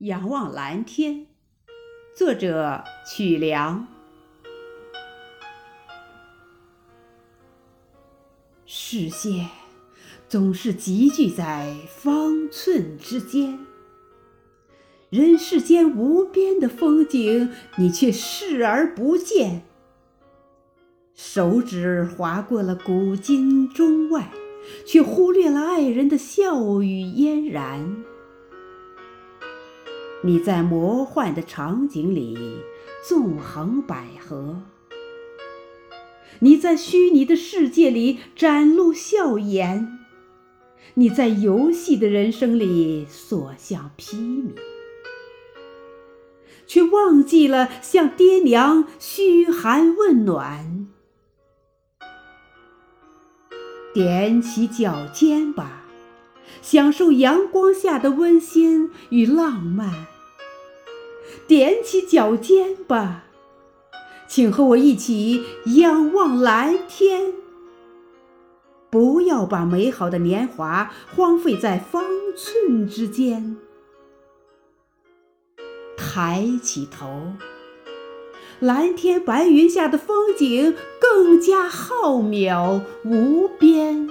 [0.00, 1.26] 仰望蓝天，
[2.14, 3.88] 作者曲梁。
[8.66, 9.48] 视线
[10.28, 13.58] 总是集聚在方寸之间，
[15.08, 19.62] 人世间无边的风景，你却视而不见。
[21.14, 24.30] 手指划过了古今中外，
[24.84, 28.04] 却忽略了爱人的笑语嫣然。
[30.22, 32.36] 你在魔幻的场景里
[33.06, 34.56] 纵横捭阖，
[36.40, 39.98] 你在虚拟的世界里展露笑颜，
[40.94, 44.50] 你在游戏的人生里所向披靡，
[46.66, 50.88] 却忘记了向爹娘嘘寒问暖。
[53.94, 55.85] 踮起脚尖吧，
[56.66, 60.08] 享受阳光下的温馨与浪漫。
[61.46, 63.26] 踮起脚尖吧，
[64.26, 65.44] 请和我一起
[65.76, 67.34] 仰望蓝天。
[68.90, 72.02] 不要把美好的年华荒废在方
[72.36, 73.56] 寸之间。
[75.96, 77.34] 抬起头，
[78.58, 84.10] 蓝天白云下的风景更加浩渺无边。